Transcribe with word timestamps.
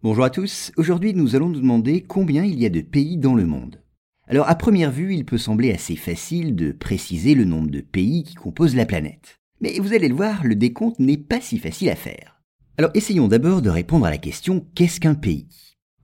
Bonjour 0.00 0.22
à 0.22 0.30
tous, 0.30 0.70
aujourd'hui 0.76 1.12
nous 1.12 1.34
allons 1.34 1.48
nous 1.48 1.60
demander 1.60 2.02
combien 2.02 2.44
il 2.44 2.60
y 2.60 2.66
a 2.66 2.70
de 2.70 2.82
pays 2.82 3.16
dans 3.16 3.34
le 3.34 3.46
monde. 3.46 3.82
Alors 4.28 4.48
à 4.48 4.54
première 4.54 4.92
vue, 4.92 5.12
il 5.12 5.24
peut 5.24 5.38
sembler 5.38 5.72
assez 5.72 5.96
facile 5.96 6.54
de 6.54 6.70
préciser 6.70 7.34
le 7.34 7.44
nombre 7.44 7.68
de 7.68 7.80
pays 7.80 8.22
qui 8.22 8.36
composent 8.36 8.76
la 8.76 8.86
planète. 8.86 9.40
Mais 9.60 9.80
vous 9.80 9.92
allez 9.94 10.06
le 10.06 10.14
voir, 10.14 10.44
le 10.44 10.54
décompte 10.54 11.00
n'est 11.00 11.16
pas 11.16 11.40
si 11.40 11.58
facile 11.58 11.90
à 11.90 11.96
faire. 11.96 12.40
Alors 12.76 12.92
essayons 12.94 13.26
d'abord 13.26 13.60
de 13.60 13.70
répondre 13.70 14.06
à 14.06 14.10
la 14.10 14.18
question 14.18 14.64
qu'est-ce 14.76 15.00
qu'un 15.00 15.16
pays? 15.16 15.48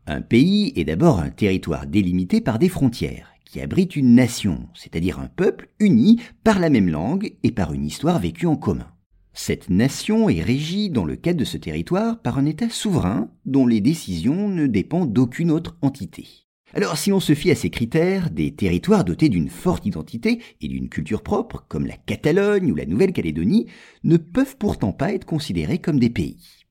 Un 0.08 0.22
pays 0.22 0.72
est 0.74 0.84
d'abord 0.84 1.20
un 1.20 1.30
territoire 1.30 1.86
délimité 1.86 2.40
par 2.40 2.58
des 2.58 2.68
frontières, 2.68 3.32
qui 3.45 3.61
abrite 3.61 3.95
une 3.95 4.16
nation, 4.16 4.68
c'est-à-dire 4.74 5.20
un 5.20 5.29
peuple 5.29 5.68
uni 5.79 6.20
par 6.42 6.58
la 6.58 6.68
même 6.68 6.88
langue 6.88 7.36
et 7.45 7.52
par 7.52 7.72
une 7.72 7.86
histoire 7.86 8.18
vécue 8.18 8.46
en 8.46 8.56
commun. 8.56 8.88
Cette 9.36 9.68
nation 9.68 10.28
est 10.28 10.40
régie 10.40 10.90
dans 10.90 11.04
le 11.04 11.16
cadre 11.16 11.40
de 11.40 11.44
ce 11.44 11.56
territoire 11.56 12.22
par 12.22 12.38
un 12.38 12.46
État 12.46 12.70
souverain 12.70 13.28
dont 13.46 13.66
les 13.66 13.80
décisions 13.80 14.48
ne 14.48 14.68
dépendent 14.68 15.12
d'aucune 15.12 15.50
autre 15.50 15.76
entité. 15.82 16.26
Alors 16.72 16.96
si 16.96 17.12
on 17.12 17.20
se 17.20 17.34
fie 17.34 17.50
à 17.50 17.56
ces 17.56 17.68
critères, 17.68 18.30
des 18.30 18.54
territoires 18.54 19.04
dotés 19.04 19.28
d'une 19.28 19.48
forte 19.48 19.86
identité 19.86 20.40
et 20.61 20.68
d'une 20.68 20.89
culture 20.89 21.22
propre, 21.22 21.64
comme 21.68 21.86
la 21.86 21.96
Catalogne 21.96 22.70
ou 22.70 22.76
la 22.76 22.86
Nouvelle-Calédonie, 22.86 23.66
ne 24.04 24.16
peuvent 24.16 24.56
pourtant 24.56 24.92
pas 24.92 25.12
être 25.12 25.25
considérés 25.25 25.78
comme 25.78 25.98
des 25.98 26.11
pays. 26.11 26.64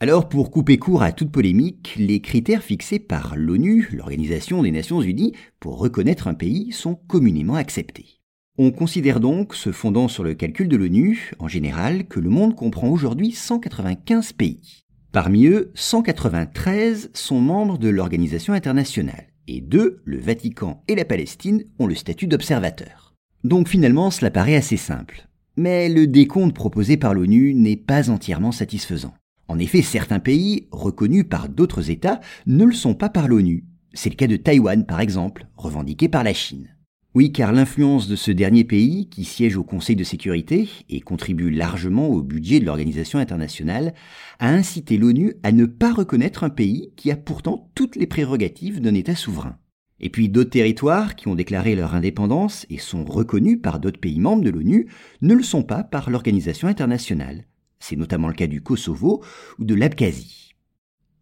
Alors 0.00 0.28
pour 0.28 0.50
couper 0.50 0.78
court 0.78 1.02
à 1.02 1.12
toute 1.12 1.30
polémique, 1.30 1.94
les 1.96 2.20
critères 2.20 2.62
fixés 2.62 2.98
par 2.98 3.36
l'ONU, 3.36 3.88
l'Organisation 3.92 4.62
des 4.62 4.72
Nations 4.72 5.00
Unies, 5.02 5.34
pour 5.60 5.78
reconnaître 5.78 6.26
un 6.26 6.34
pays 6.34 6.72
sont 6.72 6.94
communément 6.94 7.54
acceptés. 7.54 8.19
On 8.62 8.72
considère 8.72 9.20
donc, 9.20 9.54
se 9.54 9.72
fondant 9.72 10.06
sur 10.06 10.22
le 10.22 10.34
calcul 10.34 10.68
de 10.68 10.76
l'ONU, 10.76 11.32
en 11.38 11.48
général, 11.48 12.04
que 12.04 12.20
le 12.20 12.28
monde 12.28 12.54
comprend 12.54 12.90
aujourd'hui 12.90 13.32
195 13.32 14.34
pays. 14.34 14.82
Parmi 15.12 15.46
eux, 15.46 15.72
193 15.74 17.08
sont 17.14 17.40
membres 17.40 17.78
de 17.78 17.88
l'organisation 17.88 18.52
internationale, 18.52 19.28
et 19.48 19.62
deux, 19.62 20.02
le 20.04 20.18
Vatican 20.18 20.84
et 20.88 20.94
la 20.94 21.06
Palestine, 21.06 21.64
ont 21.78 21.86
le 21.86 21.94
statut 21.94 22.26
d'observateur. 22.26 23.14
Donc 23.44 23.66
finalement, 23.66 24.10
cela 24.10 24.30
paraît 24.30 24.56
assez 24.56 24.76
simple. 24.76 25.26
Mais 25.56 25.88
le 25.88 26.06
décompte 26.06 26.54
proposé 26.54 26.98
par 26.98 27.14
l'ONU 27.14 27.54
n'est 27.54 27.78
pas 27.78 28.10
entièrement 28.10 28.52
satisfaisant. 28.52 29.14
En 29.48 29.58
effet, 29.58 29.80
certains 29.80 30.20
pays, 30.20 30.68
reconnus 30.70 31.24
par 31.26 31.48
d'autres 31.48 31.90
États, 31.90 32.20
ne 32.46 32.66
le 32.66 32.74
sont 32.74 32.92
pas 32.92 33.08
par 33.08 33.26
l'ONU. 33.26 33.64
C'est 33.94 34.10
le 34.10 34.16
cas 34.16 34.26
de 34.26 34.36
Taïwan, 34.36 34.84
par 34.84 35.00
exemple, 35.00 35.46
revendiqué 35.56 36.10
par 36.10 36.24
la 36.24 36.34
Chine. 36.34 36.68
Oui, 37.12 37.32
car 37.32 37.52
l'influence 37.52 38.06
de 38.06 38.14
ce 38.14 38.30
dernier 38.30 38.62
pays, 38.62 39.08
qui 39.08 39.24
siège 39.24 39.56
au 39.56 39.64
Conseil 39.64 39.96
de 39.96 40.04
sécurité 40.04 40.68
et 40.88 41.00
contribue 41.00 41.50
largement 41.50 42.06
au 42.06 42.22
budget 42.22 42.60
de 42.60 42.66
l'organisation 42.66 43.18
internationale, 43.18 43.94
a 44.38 44.48
incité 44.48 44.96
l'ONU 44.96 45.34
à 45.42 45.50
ne 45.50 45.66
pas 45.66 45.92
reconnaître 45.92 46.44
un 46.44 46.50
pays 46.50 46.92
qui 46.94 47.10
a 47.10 47.16
pourtant 47.16 47.68
toutes 47.74 47.96
les 47.96 48.06
prérogatives 48.06 48.80
d'un 48.80 48.94
État 48.94 49.16
souverain. 49.16 49.58
Et 49.98 50.08
puis 50.08 50.28
d'autres 50.28 50.50
territoires 50.50 51.16
qui 51.16 51.26
ont 51.26 51.34
déclaré 51.34 51.74
leur 51.74 51.96
indépendance 51.96 52.64
et 52.70 52.78
sont 52.78 53.04
reconnus 53.04 53.58
par 53.60 53.80
d'autres 53.80 53.98
pays 53.98 54.20
membres 54.20 54.44
de 54.44 54.50
l'ONU 54.50 54.86
ne 55.20 55.34
le 55.34 55.42
sont 55.42 55.64
pas 55.64 55.82
par 55.82 56.10
l'organisation 56.10 56.68
internationale. 56.68 57.44
C'est 57.80 57.96
notamment 57.96 58.28
le 58.28 58.34
cas 58.34 58.46
du 58.46 58.62
Kosovo 58.62 59.20
ou 59.58 59.64
de 59.64 59.74
l'Abkhazie. 59.74 60.54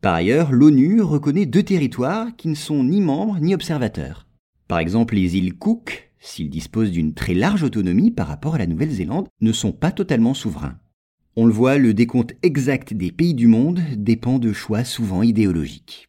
Par 0.02 0.14
ailleurs, 0.14 0.52
l'ONU 0.52 1.00
reconnaît 1.00 1.46
deux 1.46 1.62
territoires 1.62 2.36
qui 2.36 2.48
ne 2.48 2.54
sont 2.54 2.84
ni 2.84 3.00
membres 3.00 3.38
ni 3.40 3.54
observateurs. 3.54 4.27
Par 4.68 4.78
exemple, 4.78 5.14
les 5.14 5.38
îles 5.38 5.54
Cook, 5.54 6.12
s'ils 6.20 6.50
disposent 6.50 6.90
d'une 6.90 7.14
très 7.14 7.32
large 7.32 7.62
autonomie 7.62 8.10
par 8.10 8.28
rapport 8.28 8.54
à 8.54 8.58
la 8.58 8.66
Nouvelle-Zélande, 8.66 9.28
ne 9.40 9.52
sont 9.52 9.72
pas 9.72 9.92
totalement 9.92 10.34
souverains. 10.34 10.78
On 11.36 11.46
le 11.46 11.52
voit, 11.52 11.78
le 11.78 11.94
décompte 11.94 12.34
exact 12.42 12.92
des 12.92 13.10
pays 13.10 13.32
du 13.32 13.46
monde 13.46 13.80
dépend 13.96 14.38
de 14.38 14.52
choix 14.52 14.84
souvent 14.84 15.22
idéologiques. 15.22 16.08